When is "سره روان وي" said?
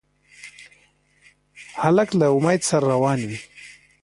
2.69-3.39